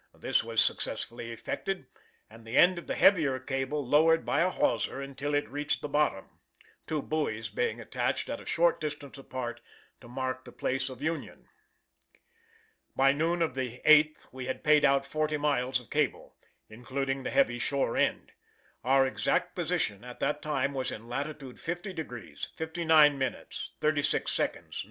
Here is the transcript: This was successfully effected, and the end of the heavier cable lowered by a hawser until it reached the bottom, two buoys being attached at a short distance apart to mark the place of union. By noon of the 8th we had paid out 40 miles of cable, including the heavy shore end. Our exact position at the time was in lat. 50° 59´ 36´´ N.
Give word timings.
This 0.15 0.43
was 0.43 0.59
successfully 0.61 1.31
effected, 1.31 1.85
and 2.27 2.43
the 2.43 2.57
end 2.57 2.79
of 2.79 2.87
the 2.87 2.95
heavier 2.95 3.37
cable 3.37 3.85
lowered 3.85 4.25
by 4.25 4.41
a 4.41 4.49
hawser 4.49 4.99
until 4.99 5.35
it 5.35 5.47
reached 5.47 5.83
the 5.83 5.87
bottom, 5.87 6.39
two 6.87 7.03
buoys 7.03 7.51
being 7.51 7.79
attached 7.79 8.27
at 8.27 8.41
a 8.41 8.45
short 8.47 8.81
distance 8.81 9.19
apart 9.19 9.61
to 9.99 10.07
mark 10.07 10.43
the 10.43 10.51
place 10.51 10.89
of 10.89 11.03
union. 11.03 11.49
By 12.95 13.11
noon 13.11 13.43
of 13.43 13.53
the 13.53 13.79
8th 13.85 14.27
we 14.31 14.47
had 14.47 14.63
paid 14.63 14.83
out 14.83 15.05
40 15.05 15.37
miles 15.37 15.79
of 15.79 15.91
cable, 15.91 16.35
including 16.67 17.21
the 17.21 17.29
heavy 17.29 17.59
shore 17.59 17.95
end. 17.95 18.31
Our 18.83 19.05
exact 19.05 19.53
position 19.53 20.03
at 20.03 20.19
the 20.19 20.33
time 20.33 20.73
was 20.73 20.89
in 20.91 21.09
lat. 21.09 21.27
50° 21.27 21.55
59´ 21.55 22.51
36´´ 23.79 24.55
N. 24.55 24.65